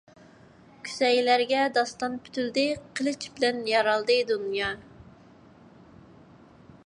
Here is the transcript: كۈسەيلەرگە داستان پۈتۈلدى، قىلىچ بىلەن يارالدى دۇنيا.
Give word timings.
كۈسەيلەرگە 0.85 1.65
داستان 1.75 2.15
پۈتۈلدى، 2.27 2.63
قىلىچ 2.99 3.27
بىلەن 3.35 3.61
يارالدى 3.73 4.17
دۇنيا. 4.33 4.75